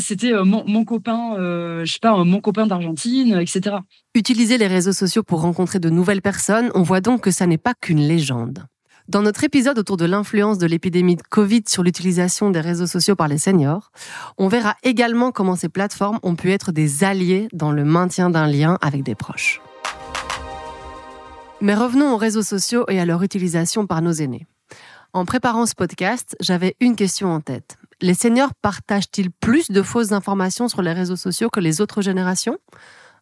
c'était 0.00 0.32
euh, 0.32 0.44
mon, 0.44 0.84
copain, 0.84 1.34
je 1.36 1.90
sais 1.90 1.98
pas, 2.00 2.24
mon 2.24 2.40
copain 2.40 2.66
d'Argentine, 2.66 3.38
etc. 3.40 3.76
Utiliser 4.14 4.58
les 4.58 4.66
réseaux 4.66 4.92
sociaux 4.92 5.22
pour 5.22 5.40
rencontrer 5.40 5.78
de 5.78 5.90
nouvelles 5.90 6.22
personnes, 6.22 6.70
on 6.74 6.82
voit 6.82 7.00
donc 7.00 7.22
que 7.22 7.30
ça 7.30 7.46
n'est 7.46 7.58
pas 7.58 7.74
qu'une 7.74 8.00
légende. 8.00 8.66
Dans 9.08 9.22
notre 9.22 9.44
épisode 9.44 9.78
autour 9.78 9.96
de 9.96 10.04
l'influence 10.04 10.58
de 10.58 10.66
l'épidémie 10.66 11.14
de 11.14 11.22
Covid 11.22 11.62
sur 11.68 11.84
l'utilisation 11.84 12.50
des 12.50 12.60
réseaux 12.60 12.88
sociaux 12.88 13.14
par 13.14 13.28
les 13.28 13.38
seniors, 13.38 13.92
on 14.36 14.48
verra 14.48 14.74
également 14.82 15.30
comment 15.30 15.54
ces 15.54 15.68
plateformes 15.68 16.18
ont 16.24 16.34
pu 16.34 16.50
être 16.50 16.72
des 16.72 17.04
alliés 17.04 17.46
dans 17.52 17.70
le 17.70 17.84
maintien 17.84 18.30
d'un 18.30 18.48
lien 18.48 18.78
avec 18.80 19.04
des 19.04 19.14
proches. 19.14 19.60
Mais 21.60 21.74
revenons 21.74 22.12
aux 22.12 22.16
réseaux 22.16 22.42
sociaux 22.42 22.84
et 22.88 22.98
à 22.98 23.06
leur 23.06 23.22
utilisation 23.22 23.86
par 23.86 24.02
nos 24.02 24.12
aînés. 24.12 24.46
En 25.16 25.24
préparant 25.24 25.64
ce 25.64 25.74
podcast, 25.74 26.36
j'avais 26.40 26.76
une 26.78 26.94
question 26.94 27.28
en 27.28 27.40
tête. 27.40 27.78
Les 28.02 28.12
seniors 28.12 28.50
partagent-ils 28.60 29.30
plus 29.30 29.70
de 29.70 29.80
fausses 29.80 30.12
informations 30.12 30.68
sur 30.68 30.82
les 30.82 30.92
réseaux 30.92 31.16
sociaux 31.16 31.48
que 31.48 31.58
les 31.58 31.80
autres 31.80 32.02
générations? 32.02 32.58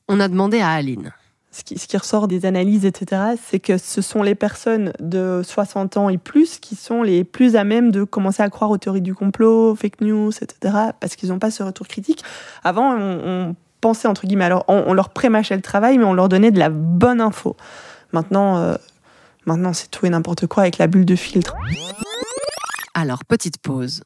On 0.08 0.18
a 0.18 0.26
demandé 0.26 0.58
à 0.58 0.70
Aline. 0.70 1.12
Ce 1.52 1.62
qui, 1.62 1.96
ressort 1.96 2.26
des 2.26 2.46
analyses, 2.46 2.84
etc., 2.84 3.36
c'est 3.40 3.60
que 3.60 3.78
ce 3.78 4.02
sont 4.02 4.24
les 4.24 4.34
personnes 4.34 4.92
de 4.98 5.42
60 5.44 5.96
ans 5.96 6.08
et 6.08 6.18
plus 6.18 6.58
qui 6.58 6.74
sont 6.74 7.04
les 7.04 7.22
plus 7.22 7.54
à 7.54 7.62
même 7.62 7.92
de 7.92 8.02
commencer 8.02 8.42
à 8.42 8.50
croire 8.50 8.72
aux 8.72 8.78
théories 8.78 9.00
du 9.00 9.14
complot, 9.14 9.76
fake 9.76 10.00
news, 10.00 10.32
etc., 10.32 10.74
parce 10.98 11.14
qu'ils 11.14 11.28
n'ont 11.28 11.38
pas 11.38 11.52
ce 11.52 11.62
retour 11.62 11.86
critique. 11.86 12.24
Avant, 12.64 12.92
on, 12.98 13.54
pensait, 13.80 14.08
entre 14.08 14.26
guillemets, 14.26 14.46
alors 14.46 14.64
on, 14.66 14.94
leur 14.94 15.10
prémâchait 15.10 15.54
le 15.54 15.62
travail, 15.62 15.98
mais 15.98 16.04
on 16.04 16.14
leur 16.14 16.28
donnait 16.28 16.50
de 16.50 16.58
la 16.58 16.70
bonne 16.70 17.20
info. 17.20 17.56
Maintenant, 18.12 18.56
euh, 18.56 18.74
Maintenant, 19.46 19.72
c'est 19.72 19.90
tout 19.90 20.06
et 20.06 20.10
n'importe 20.10 20.46
quoi 20.46 20.62
avec 20.62 20.78
la 20.78 20.86
bulle 20.86 21.04
de 21.04 21.16
filtre. 21.16 21.54
Alors, 22.94 23.24
petite 23.24 23.58
pause. 23.58 24.02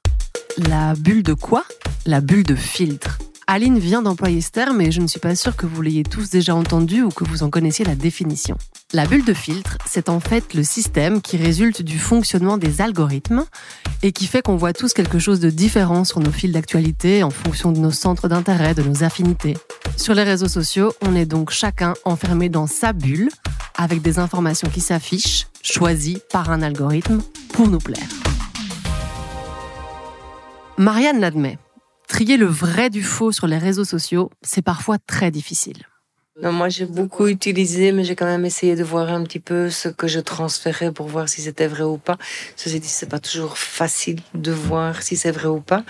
La 0.68 0.94
bulle 0.94 1.22
de 1.22 1.34
quoi? 1.34 1.64
La 2.06 2.20
bulle 2.20 2.42
de 2.42 2.56
filtre. 2.56 3.18
Aline 3.46 3.78
vient 3.78 4.02
d'employer 4.02 4.42
ce 4.42 4.50
terme 4.50 4.80
et 4.82 4.90
je 4.90 5.00
ne 5.00 5.06
suis 5.06 5.20
pas 5.20 5.34
sûre 5.34 5.56
que 5.56 5.64
vous 5.64 5.80
l'ayez 5.80 6.02
tous 6.02 6.28
déjà 6.28 6.54
entendu 6.54 7.02
ou 7.02 7.08
que 7.08 7.24
vous 7.24 7.42
en 7.42 7.48
connaissiez 7.48 7.82
la 7.84 7.94
définition. 7.94 8.58
La 8.92 9.06
bulle 9.06 9.24
de 9.24 9.32
filtre, 9.32 9.78
c'est 9.86 10.10
en 10.10 10.20
fait 10.20 10.52
le 10.52 10.62
système 10.62 11.22
qui 11.22 11.38
résulte 11.38 11.80
du 11.80 11.98
fonctionnement 11.98 12.58
des 12.58 12.82
algorithmes 12.82 13.46
et 14.02 14.12
qui 14.12 14.26
fait 14.26 14.42
qu'on 14.42 14.56
voit 14.56 14.74
tous 14.74 14.92
quelque 14.92 15.18
chose 15.18 15.40
de 15.40 15.48
différent 15.48 16.04
sur 16.04 16.20
nos 16.20 16.30
fils 16.30 16.52
d'actualité 16.52 17.22
en 17.22 17.30
fonction 17.30 17.72
de 17.72 17.78
nos 17.78 17.90
centres 17.90 18.28
d'intérêt, 18.28 18.74
de 18.74 18.82
nos 18.82 19.02
affinités. 19.02 19.56
Sur 19.96 20.14
les 20.14 20.24
réseaux 20.24 20.48
sociaux, 20.48 20.92
on 21.00 21.14
est 21.14 21.26
donc 21.26 21.50
chacun 21.50 21.94
enfermé 22.04 22.50
dans 22.50 22.66
sa 22.66 22.92
bulle 22.92 23.30
avec 23.78 24.02
des 24.02 24.18
informations 24.18 24.68
qui 24.68 24.80
s'affichent, 24.80 25.46
choisies 25.62 26.18
par 26.30 26.50
un 26.50 26.60
algorithme 26.60 27.22
pour 27.54 27.68
nous 27.68 27.78
plaire. 27.78 28.08
Marianne 30.76 31.20
l'admet. 31.20 31.58
Trier 32.08 32.36
le 32.36 32.46
vrai 32.46 32.90
du 32.90 33.02
faux 33.02 33.32
sur 33.32 33.46
les 33.46 33.58
réseaux 33.58 33.84
sociaux, 33.84 34.30
c'est 34.42 34.62
parfois 34.62 34.98
très 34.98 35.30
difficile. 35.30 35.86
Non, 36.40 36.52
moi, 36.52 36.68
j'ai 36.68 36.86
beaucoup 36.86 37.26
utilisé, 37.26 37.90
mais 37.90 38.04
j'ai 38.04 38.14
quand 38.14 38.26
même 38.26 38.44
essayé 38.44 38.76
de 38.76 38.84
voir 38.84 39.08
un 39.08 39.24
petit 39.24 39.40
peu 39.40 39.70
ce 39.70 39.88
que 39.88 40.06
je 40.06 40.20
transférais 40.20 40.92
pour 40.92 41.08
voir 41.08 41.28
si 41.28 41.42
c'était 41.42 41.66
vrai 41.66 41.82
ou 41.82 41.98
pas. 41.98 42.16
Ceci 42.54 42.78
dit, 42.78 42.86
c'est 42.86 43.08
pas 43.08 43.18
toujours 43.18 43.58
facile 43.58 44.20
de 44.34 44.52
voir 44.52 45.02
si 45.02 45.16
c'est 45.16 45.32
vrai 45.32 45.48
ou 45.48 45.58
pas. 45.58 45.82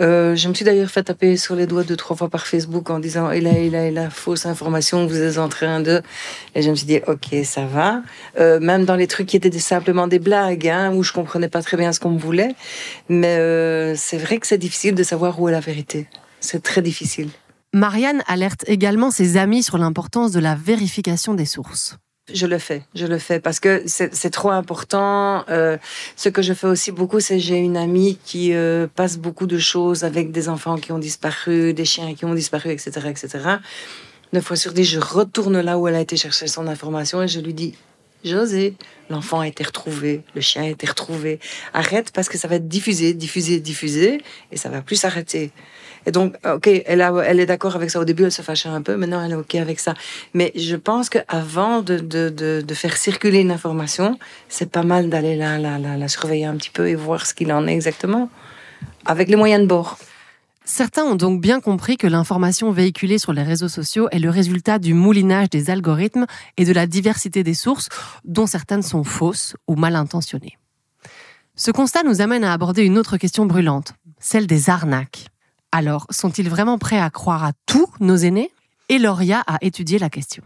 Euh, 0.00 0.34
je 0.34 0.48
me 0.48 0.54
suis 0.54 0.64
d'ailleurs 0.64 0.90
fait 0.90 1.04
taper 1.04 1.36
sur 1.36 1.54
les 1.54 1.68
doigts 1.68 1.84
deux, 1.84 1.94
trois 1.94 2.16
fois 2.16 2.28
par 2.28 2.48
Facebook 2.48 2.90
en 2.90 2.98
disant, 2.98 3.30
il 3.30 3.46
a, 3.46 3.56
il 3.60 3.76
a, 3.76 3.86
il 3.86 3.96
a 3.96 4.10
fausse 4.10 4.44
information, 4.44 5.06
vous 5.06 5.22
êtes 5.22 5.38
en 5.38 5.48
train 5.48 5.78
de... 5.78 6.02
Et 6.56 6.62
je 6.62 6.70
me 6.70 6.74
suis 6.74 6.86
dit, 6.86 7.00
ok, 7.06 7.44
ça 7.44 7.64
va. 7.64 8.02
Euh, 8.40 8.58
même 8.58 8.84
dans 8.84 8.96
les 8.96 9.06
trucs 9.06 9.28
qui 9.28 9.36
étaient 9.36 9.56
simplement 9.60 10.08
des 10.08 10.18
blagues, 10.18 10.66
hein, 10.66 10.92
où 10.92 11.04
je 11.04 11.12
comprenais 11.12 11.48
pas 11.48 11.62
très 11.62 11.76
bien 11.76 11.92
ce 11.92 12.00
qu'on 12.00 12.10
me 12.10 12.18
voulait. 12.18 12.56
Mais 13.08 13.36
euh, 13.36 13.94
c'est 13.94 14.18
vrai 14.18 14.38
que 14.38 14.48
c'est 14.48 14.58
difficile 14.58 14.96
de 14.96 15.04
savoir 15.04 15.40
où 15.40 15.48
est 15.48 15.52
la 15.52 15.60
vérité. 15.60 16.08
C'est 16.40 16.60
très 16.60 16.82
difficile. 16.82 17.28
Marianne 17.74 18.22
alerte 18.26 18.64
également 18.66 19.10
ses 19.10 19.38
amis 19.38 19.62
sur 19.62 19.78
l'importance 19.78 20.30
de 20.30 20.40
la 20.40 20.54
vérification 20.54 21.32
des 21.32 21.46
sources. 21.46 21.96
Je 22.32 22.46
le 22.46 22.58
fais, 22.58 22.84
je 22.94 23.06
le 23.06 23.18
fais 23.18 23.40
parce 23.40 23.60
que 23.60 23.82
c'est 23.86 24.30
trop 24.30 24.50
important. 24.50 25.44
Euh, 25.48 25.78
ce 26.14 26.28
que 26.28 26.42
je 26.42 26.52
fais 26.52 26.66
aussi 26.66 26.92
beaucoup, 26.92 27.18
c'est 27.18 27.40
j'ai 27.40 27.56
une 27.56 27.78
amie 27.78 28.18
qui 28.24 28.52
euh, 28.52 28.86
passe 28.94 29.16
beaucoup 29.16 29.46
de 29.46 29.58
choses 29.58 30.04
avec 30.04 30.32
des 30.32 30.50
enfants 30.50 30.76
qui 30.76 30.92
ont 30.92 30.98
disparu, 30.98 31.72
des 31.72 31.86
chiens 31.86 32.14
qui 32.14 32.26
ont 32.26 32.34
disparu, 32.34 32.70
etc., 32.70 32.90
etc. 33.08 33.38
Neuf 34.34 34.44
fois 34.44 34.56
sur 34.56 34.72
dix, 34.74 34.84
je 34.84 35.00
retourne 35.00 35.58
là 35.60 35.78
où 35.78 35.88
elle 35.88 35.94
a 35.94 36.00
été 36.00 36.16
chercher 36.16 36.48
son 36.48 36.66
information 36.66 37.22
et 37.22 37.28
je 37.28 37.40
lui 37.40 37.54
dis 37.54 37.74
José, 38.24 38.74
l'enfant 39.10 39.40
a 39.40 39.48
été 39.48 39.64
retrouvé, 39.64 40.22
le 40.34 40.40
chien 40.40 40.62
a 40.62 40.68
été 40.68 40.86
retrouvé. 40.86 41.40
Arrête 41.74 42.12
parce 42.12 42.28
que 42.28 42.38
ça 42.38 42.48
va 42.48 42.56
être 42.56 42.68
diffusé, 42.68 43.14
diffusé, 43.14 43.60
diffusé 43.60 44.22
et 44.50 44.56
ça 44.56 44.68
va 44.68 44.82
plus 44.82 44.96
s'arrêter. 44.96 45.50
Et 46.06 46.10
donc, 46.10 46.34
ok, 46.44 46.66
elle, 46.66 47.40
est 47.40 47.46
d'accord 47.46 47.76
avec 47.76 47.90
ça. 47.90 48.00
Au 48.00 48.04
début, 48.04 48.24
elle 48.24 48.32
se 48.32 48.42
fâchait 48.42 48.68
un 48.68 48.82
peu. 48.82 48.96
Maintenant, 48.96 49.24
elle 49.24 49.32
est 49.32 49.36
ok 49.36 49.54
avec 49.54 49.78
ça. 49.78 49.94
Mais 50.34 50.52
je 50.56 50.74
pense 50.76 51.08
qu'avant 51.08 51.80
de, 51.80 51.98
de, 51.98 52.74
faire 52.74 52.96
circuler 52.96 53.40
une 53.40 53.52
information, 53.52 54.18
c'est 54.48 54.70
pas 54.70 54.82
mal 54.82 55.08
d'aller 55.10 55.36
la, 55.36 55.58
la, 55.58 55.78
la 55.78 56.08
surveiller 56.08 56.46
un 56.46 56.56
petit 56.56 56.70
peu 56.70 56.88
et 56.88 56.94
voir 56.94 57.26
ce 57.26 57.34
qu'il 57.34 57.52
en 57.52 57.66
est 57.68 57.74
exactement, 57.74 58.30
avec 59.04 59.28
les 59.28 59.36
moyens 59.36 59.62
de 59.62 59.68
bord. 59.68 59.98
Certains 60.64 61.04
ont 61.04 61.16
donc 61.16 61.40
bien 61.40 61.60
compris 61.60 61.96
que 61.96 62.06
l'information 62.06 62.70
véhiculée 62.70 63.18
sur 63.18 63.32
les 63.32 63.42
réseaux 63.42 63.68
sociaux 63.68 64.08
est 64.10 64.20
le 64.20 64.30
résultat 64.30 64.78
du 64.78 64.94
moulinage 64.94 65.50
des 65.50 65.70
algorithmes 65.70 66.26
et 66.56 66.64
de 66.64 66.72
la 66.72 66.86
diversité 66.86 67.42
des 67.42 67.54
sources, 67.54 67.88
dont 68.24 68.46
certaines 68.46 68.82
sont 68.82 69.02
fausses 69.02 69.56
ou 69.66 69.74
mal 69.74 69.96
intentionnées. 69.96 70.56
Ce 71.56 71.70
constat 71.70 72.04
nous 72.04 72.20
amène 72.20 72.44
à 72.44 72.52
aborder 72.52 72.82
une 72.82 72.96
autre 72.96 73.16
question 73.16 73.44
brûlante, 73.44 73.94
celle 74.18 74.46
des 74.46 74.70
arnaques. 74.70 75.26
Alors, 75.72 76.06
sont-ils 76.10 76.48
vraiment 76.48 76.78
prêts 76.78 77.00
à 77.00 77.10
croire 77.10 77.44
à 77.44 77.52
tous 77.66 77.88
nos 78.00 78.16
aînés? 78.16 78.50
Et 78.88 78.98
Lauria 78.98 79.42
a 79.46 79.58
étudié 79.62 79.98
la 79.98 80.10
question. 80.10 80.42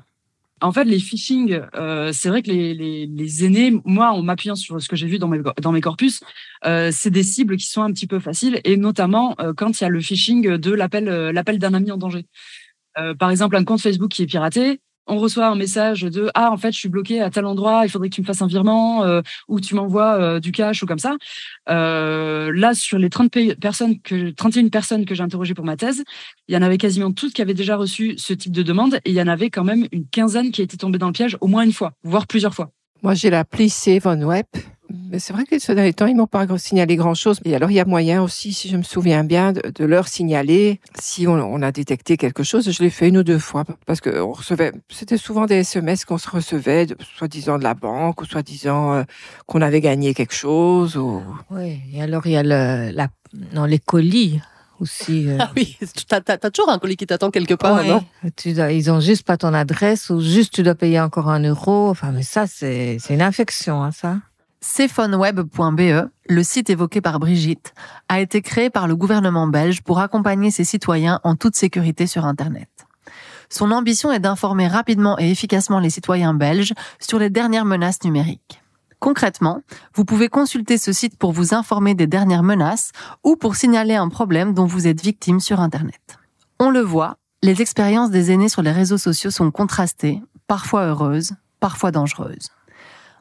En 0.63 0.73
fait, 0.73 0.85
les 0.85 0.99
phishing, 0.99 1.61
euh, 1.75 2.13
c'est 2.15 2.31
vrai 2.31 2.43
que 2.43 2.51
les, 2.51 2.73
les, 2.73 3.07
les, 3.07 3.45
aînés, 3.45 3.75
moi, 3.85 4.13
en 4.13 4.23
m'appuyant 4.23 4.55
sur 4.55 4.81
ce 4.81 4.89
que 4.89 4.97
j'ai 4.97 5.07
vu 5.07 5.19
dans 5.19 5.29
mes, 5.29 5.41
dans 5.61 5.71
mes 5.71 5.83
corpus, 5.83 6.21
euh, 6.65 6.91
c'est 6.93 7.11
des 7.11 7.23
cibles 7.23 7.59
qui 7.59 7.67
sont 7.67 7.83
un 7.83 7.93
petit 7.93 8.07
peu 8.07 8.21
faciles, 8.21 8.61
et 8.65 8.79
notamment 8.79 9.35
euh, 9.39 9.53
quand 9.55 9.79
il 9.79 9.85
y 9.85 9.87
a 9.87 9.91
le 9.91 10.01
phishing 10.01 10.57
de 10.57 10.73
l'appel 10.73 11.05
l'appel 11.05 11.59
d'un 11.59 11.75
ami 11.75 11.91
en 11.91 11.99
danger. 11.99 12.27
Par 13.19 13.31
exemple, 13.31 13.57
un 13.57 13.65
compte 13.65 13.83
Facebook 13.83 14.11
qui 14.11 14.23
est 14.23 14.27
piraté, 14.27 14.81
on 15.07 15.19
reçoit 15.19 15.47
un 15.47 15.55
message 15.55 16.03
de 16.03 16.31
ah 16.35 16.51
en 16.51 16.57
fait 16.57 16.73
je 16.73 16.79
suis 16.79 16.89
bloqué 16.89 17.21
à 17.21 17.31
tel 17.31 17.47
endroit 17.47 17.83
il 17.85 17.91
faudrait 17.91 18.09
que 18.09 18.15
tu 18.15 18.21
me 18.21 18.27
fasses 18.27 18.43
un 18.43 18.47
virement 18.47 19.05
euh, 19.05 19.23
ou 19.49 19.61
tu 19.61 19.75
m'envoies 19.75 20.15
euh, 20.15 20.41
du 20.41 20.53
cash 20.53 20.83
ou 20.83 20.87
comme 20.87 20.99
ça 20.99 21.17
euh, 21.69 22.53
là 22.55 22.75
sur 22.75 22.99
les 22.99 23.11
30 23.11 23.31
personnes 23.61 24.01
que 24.01 24.31
31 24.31 24.69
personnes 24.69 25.05
que 25.05 25.15
j'ai 25.15 25.23
interrogées 25.23 25.55
pour 25.55 25.65
ma 25.65 25.77
thèse 25.77 26.03
il 26.49 26.55
y 26.55 26.59
en 26.59 26.63
avait 26.63 26.79
quasiment 26.79 27.13
toutes 27.13 27.33
qui 27.33 27.43
avaient 27.43 27.55
déjà 27.55 27.77
reçu 27.77 28.15
ce 28.19 28.33
type 28.33 28.53
de 28.53 28.63
demande 28.63 28.97
et 29.05 29.11
il 29.11 29.15
y 29.15 29.23
en 29.23 29.29
avait 29.29 29.51
quand 29.51 29.65
même 29.65 29.87
une 29.93 30.07
quinzaine 30.07 30.51
qui 30.51 30.63
étaient 30.63 30.77
tombées 30.77 30.99
dans 30.99 31.09
le 31.09 31.13
piège 31.13 31.37
au 31.41 31.47
moins 31.47 31.63
une 31.63 31.73
fois 31.73 31.93
voire 32.03 32.27
plusieurs 32.27 32.55
fois. 32.55 32.71
Moi 33.03 33.15
j'ai 33.15 33.31
l'appli 33.31 33.69
Save 33.69 34.07
on 34.07 34.23
Web 34.23 34.47
c'est 35.19 35.33
vrai 35.33 35.45
que 35.45 35.59
ces 35.59 35.75
derniers 35.75 35.93
temps, 35.93 36.07
ils 36.07 36.17
m'ont 36.17 36.27
pas 36.27 36.47
signalé 36.59 36.97
grand-chose. 36.97 37.41
Et 37.45 37.55
alors, 37.55 37.71
il 37.71 37.75
y 37.75 37.81
a 37.81 37.85
moyen 37.85 38.23
aussi, 38.23 38.53
si 38.53 38.69
je 38.69 38.77
me 38.77 38.83
souviens 38.83 39.25
bien, 39.25 39.53
de, 39.53 39.85
leur 39.85 40.09
signaler 40.09 40.81
si 41.01 41.27
on, 41.27 41.63
a 41.63 41.73
détecté 41.73 42.17
quelque 42.17 42.43
chose. 42.43 42.71
Je 42.71 42.83
l'ai 42.83 42.91
fait 42.91 43.09
une 43.09 43.19
ou 43.19 43.23
deux 43.23 43.39
fois 43.39 43.65
parce 43.87 44.01
que 44.01 44.21
on 44.21 44.33
recevait, 44.33 44.73
c'était 44.89 45.17
souvent 45.17 45.47
des 45.47 45.57
SMS 45.57 46.05
qu'on 46.05 46.19
se 46.19 46.29
recevait, 46.29 46.87
soi-disant 47.17 47.59
de 47.59 47.65
la 47.65 47.75
banque 47.75 48.21
ou 48.23 48.25
soi-disant 48.25 48.95
euh, 48.95 49.03
qu'on 49.47 49.63
avait 49.63 49.81
gagné 49.81 50.15
quelque 50.15 50.35
chose. 50.35 50.97
Ou... 50.97 51.23
Oui. 51.51 51.81
Et 51.93 52.03
alors, 52.03 52.27
il 52.27 52.33
y 52.33 52.37
a 52.37 52.43
le, 52.43 52.91
la, 52.93 53.09
non, 53.53 53.65
les 53.65 53.79
colis 53.79 54.41
aussi. 54.81 55.27
Euh. 55.27 55.39
Ah 55.41 55.51
oui, 55.57 55.77
t'as 56.09 56.21
as, 56.27 56.51
toujours 56.51 56.71
un 56.71 56.79
colis 56.79 56.97
qui 56.97 57.07
t'attend 57.07 57.31
quelque 57.31 57.55
part, 57.55 57.83
non? 57.85 58.05
tu 58.37 58.53
dois, 58.53 58.73
Ils 58.73 58.91
ont 58.91 59.01
juste 59.01 59.25
pas 59.25 59.37
ton 59.37 59.55
adresse 59.55 60.11
ou 60.11 60.21
juste 60.21 60.53
tu 60.53 60.63
dois 60.63 60.75
payer 60.75 61.01
encore 61.01 61.29
un 61.31 61.43
euro. 61.43 61.89
Enfin, 61.89 62.13
mais 62.13 62.23
ça, 62.23 62.47
c'est 62.47 62.99
une 63.11 63.23
infection, 63.23 63.83
hein, 63.83 63.91
ça. 63.93 64.19
Cephoneweb.be, 64.61 66.11
le 66.29 66.43
site 66.43 66.71
évoqué 66.71 67.01
par 67.01 67.19
Brigitte, 67.19 67.75
a 68.09 68.21
été 68.21 68.43
créé 68.43 68.71
par 68.71 68.89
le 68.89 68.97
gouvernement 68.97 69.47
belge 69.47 69.83
pour 69.83 70.01
accompagner 70.01 70.51
ses 70.51 70.65
citoyens 70.65 71.21
en 71.25 71.37
toute 71.37 71.57
sécurité 71.57 72.07
sur 72.07 72.25
Internet. 72.25 72.69
Son 73.49 73.71
ambition 73.71 74.11
est 74.11 74.19
d'informer 74.19 74.67
rapidement 74.67 75.19
et 75.19 75.31
efficacement 75.31 75.79
les 75.79 75.91
citoyens 75.91 76.35
belges 76.35 76.75
sur 76.99 77.19
les 77.19 77.31
dernières 77.31 77.65
menaces 77.65 78.03
numériques. 78.03 78.61
Concrètement, 78.99 79.63
vous 79.95 80.05
pouvez 80.05 80.29
consulter 80.29 80.79
ce 80.79 80.93
site 80.93 81.19
pour 81.19 81.33
vous 81.33 81.55
informer 81.55 81.95
des 81.95 82.07
dernières 82.07 82.43
menaces 82.43 82.93
ou 83.23 83.37
pour 83.37 83.55
signaler 83.55 83.95
un 83.95 84.09
problème 84.09 84.55
dont 84.55 84.67
vous 84.67 84.87
êtes 84.87 85.03
victime 85.03 85.39
sur 85.39 85.61
Internet. 85.61 86.19
On 86.59 86.71
le 86.71 86.81
voit, 86.81 87.17
les 87.43 87.61
expériences 87.61 88.11
des 88.11 88.33
aînés 88.33 88.49
sur 88.49 88.63
les 88.63 88.73
réseaux 88.73 88.99
sociaux 88.99 89.31
sont 89.31 89.51
contrastées, 89.51 90.23
parfois 90.47 90.87
heureuses, 90.87 91.35
parfois 91.61 91.91
dangereuses. 91.91 92.51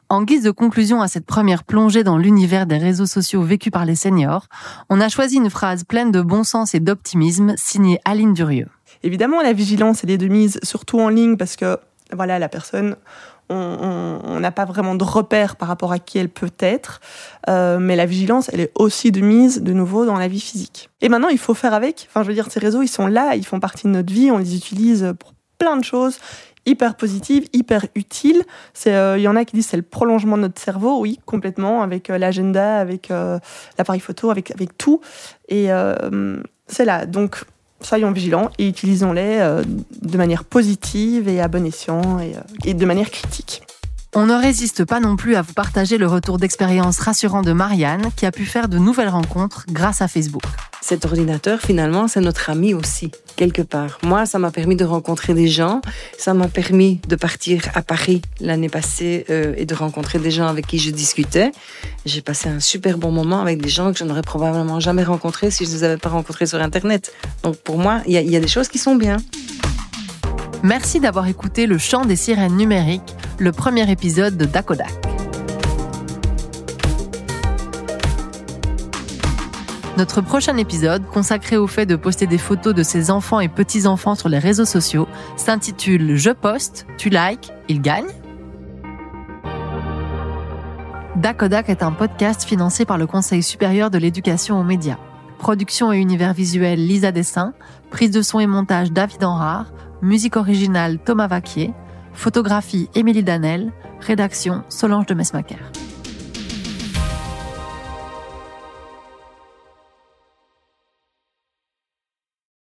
En 0.08 0.22
guise 0.22 0.44
de 0.44 0.52
conclusion 0.52 1.02
à 1.02 1.08
cette 1.08 1.26
première 1.26 1.64
plongée 1.64 2.04
dans 2.04 2.16
l'univers 2.16 2.66
des 2.66 2.78
réseaux 2.78 3.06
sociaux 3.06 3.42
vécus 3.42 3.72
par 3.72 3.84
les 3.84 3.96
seniors, 3.96 4.46
on 4.88 5.00
a 5.00 5.08
choisi 5.08 5.36
une 5.36 5.50
phrase 5.50 5.82
pleine 5.82 6.12
de 6.12 6.20
bon 6.20 6.44
sens 6.44 6.76
et 6.76 6.80
d'optimisme 6.80 7.54
signée 7.56 7.98
Aline 8.04 8.32
Durieux. 8.32 8.68
Évidemment, 9.02 9.42
la 9.42 9.52
vigilance, 9.52 10.04
elle 10.04 10.12
est 10.12 10.18
de 10.18 10.28
mise, 10.28 10.60
surtout 10.62 11.00
en 11.00 11.08
ligne, 11.08 11.36
parce 11.36 11.56
que 11.56 11.78
voilà, 12.12 12.38
la 12.38 12.48
personne, 12.48 12.94
on 13.50 14.38
n'a 14.38 14.52
pas 14.52 14.64
vraiment 14.64 14.94
de 14.94 15.02
repère 15.02 15.56
par 15.56 15.66
rapport 15.66 15.90
à 15.90 15.98
qui 15.98 16.18
elle 16.18 16.28
peut 16.28 16.52
être, 16.60 17.00
euh, 17.48 17.80
mais 17.80 17.96
la 17.96 18.06
vigilance, 18.06 18.48
elle 18.52 18.60
est 18.60 18.72
aussi 18.76 19.10
de 19.10 19.20
mise, 19.20 19.60
de 19.60 19.72
nouveau, 19.72 20.06
dans 20.06 20.18
la 20.18 20.28
vie 20.28 20.40
physique. 20.40 20.88
Et 21.00 21.08
maintenant, 21.08 21.28
il 21.28 21.38
faut 21.38 21.54
faire 21.54 21.74
avec. 21.74 22.06
Enfin, 22.08 22.22
je 22.22 22.28
veux 22.28 22.34
dire, 22.34 22.46
ces 22.48 22.60
réseaux, 22.60 22.82
ils 22.82 22.88
sont 22.88 23.08
là, 23.08 23.34
ils 23.34 23.44
font 23.44 23.58
partie 23.58 23.88
de 23.88 23.92
notre 23.92 24.12
vie, 24.12 24.30
on 24.30 24.38
les 24.38 24.54
utilise 24.54 25.14
pour 25.18 25.34
plein 25.58 25.76
de 25.76 25.84
choses 25.84 26.18
hyper 26.66 26.96
positive, 26.96 27.48
hyper 27.52 27.86
utile. 27.94 28.42
Il 28.84 28.92
euh, 28.92 29.18
y 29.18 29.28
en 29.28 29.36
a 29.36 29.44
qui 29.44 29.56
disent 29.56 29.68
c'est 29.68 29.76
le 29.76 29.82
prolongement 29.82 30.36
de 30.36 30.42
notre 30.42 30.60
cerveau, 30.60 31.00
oui, 31.00 31.18
complètement, 31.24 31.82
avec 31.82 32.10
euh, 32.10 32.18
l'agenda, 32.18 32.78
avec 32.78 33.10
euh, 33.10 33.38
l'appareil 33.78 34.00
photo, 34.00 34.30
avec, 34.30 34.50
avec 34.50 34.76
tout. 34.76 35.00
Et 35.48 35.68
c'est 36.66 36.84
là. 36.84 37.06
Donc, 37.06 37.44
soyons 37.80 38.10
vigilants 38.10 38.50
et 38.58 38.68
utilisons-les 38.68 39.62
de 40.02 40.18
manière 40.18 40.44
positive 40.44 41.28
et 41.28 41.40
à 41.40 41.46
bon 41.46 41.64
escient 41.64 42.18
et 42.64 42.74
de 42.74 42.86
manière 42.86 43.10
critique. 43.10 43.62
On 44.18 44.24
ne 44.24 44.32
résiste 44.32 44.86
pas 44.86 44.98
non 44.98 45.14
plus 45.14 45.36
à 45.36 45.42
vous 45.42 45.52
partager 45.52 45.98
le 45.98 46.06
retour 46.06 46.38
d'expérience 46.38 47.00
rassurant 47.00 47.42
de 47.42 47.52
Marianne, 47.52 48.08
qui 48.16 48.24
a 48.24 48.32
pu 48.32 48.46
faire 48.46 48.66
de 48.66 48.78
nouvelles 48.78 49.10
rencontres 49.10 49.66
grâce 49.70 50.00
à 50.00 50.08
Facebook. 50.08 50.42
Cet 50.80 51.04
ordinateur, 51.04 51.60
finalement, 51.60 52.08
c'est 52.08 52.22
notre 52.22 52.48
ami 52.48 52.72
aussi, 52.72 53.10
quelque 53.36 53.60
part. 53.60 53.98
Moi, 54.02 54.24
ça 54.24 54.38
m'a 54.38 54.50
permis 54.50 54.74
de 54.74 54.86
rencontrer 54.86 55.34
des 55.34 55.48
gens, 55.48 55.82
ça 56.16 56.32
m'a 56.32 56.48
permis 56.48 56.98
de 57.06 57.14
partir 57.14 57.60
à 57.74 57.82
Paris 57.82 58.22
l'année 58.40 58.70
passée 58.70 59.26
euh, 59.28 59.52
et 59.58 59.66
de 59.66 59.74
rencontrer 59.74 60.18
des 60.18 60.30
gens 60.30 60.46
avec 60.46 60.66
qui 60.66 60.78
je 60.78 60.90
discutais. 60.90 61.52
J'ai 62.06 62.22
passé 62.22 62.48
un 62.48 62.60
super 62.60 62.96
bon 62.96 63.12
moment 63.12 63.42
avec 63.42 63.60
des 63.60 63.68
gens 63.68 63.92
que 63.92 63.98
je 63.98 64.04
n'aurais 64.04 64.22
probablement 64.22 64.80
jamais 64.80 65.04
rencontrés 65.04 65.50
si 65.50 65.66
je 65.66 65.70
ne 65.72 65.74
les 65.74 65.84
avais 65.84 65.98
pas 65.98 66.08
rencontrés 66.08 66.46
sur 66.46 66.62
Internet. 66.62 67.12
Donc 67.42 67.58
pour 67.58 67.76
moi, 67.76 68.00
il 68.06 68.18
y, 68.18 68.30
y 68.30 68.36
a 68.36 68.40
des 68.40 68.48
choses 68.48 68.68
qui 68.68 68.78
sont 68.78 68.94
bien. 68.94 69.18
Merci 70.62 71.00
d'avoir 71.00 71.28
écouté 71.28 71.66
Le 71.66 71.76
chant 71.76 72.06
des 72.06 72.16
sirènes 72.16 72.56
numériques, 72.56 73.14
le 73.38 73.52
premier 73.52 73.90
épisode 73.90 74.36
de 74.36 74.44
Dakodak. 74.46 74.92
Notre 79.98 80.20
prochain 80.20 80.56
épisode, 80.56 81.06
consacré 81.06 81.56
au 81.56 81.66
fait 81.66 81.86
de 81.86 81.96
poster 81.96 82.26
des 82.26 82.38
photos 82.38 82.74
de 82.74 82.82
ses 82.82 83.10
enfants 83.10 83.40
et 83.40 83.48
petits-enfants 83.48 84.14
sur 84.14 84.28
les 84.28 84.38
réseaux 84.38 84.64
sociaux, 84.64 85.08
s'intitule 85.36 86.16
Je 86.16 86.30
poste, 86.30 86.86
tu 86.98 87.08
likes, 87.08 87.52
il 87.68 87.80
gagne 87.80 88.06
Dakodak 91.16 91.70
est 91.70 91.82
un 91.82 91.92
podcast 91.92 92.44
financé 92.44 92.84
par 92.84 92.98
le 92.98 93.06
Conseil 93.06 93.42
supérieur 93.42 93.90
de 93.90 93.96
l'éducation 93.98 94.60
aux 94.60 94.64
médias. 94.64 94.98
Production 95.38 95.92
et 95.92 95.98
univers 95.98 96.34
visuel 96.34 96.86
Lisa 96.86 97.10
Dessin, 97.10 97.54
prise 97.90 98.10
de 98.10 98.22
son 98.22 98.40
et 98.40 98.46
montage 98.46 98.92
David 98.92 99.24
Enrard, 99.24 99.72
musique 100.02 100.36
originale 100.36 100.98
Thomas 100.98 101.26
Vaquier, 101.26 101.72
Photographie 102.16 102.88
Émilie 102.94 103.22
Danel, 103.22 103.72
rédaction 104.00 104.64
Solange 104.68 105.06
de 105.06 105.14
Mesmaquer. 105.14 105.58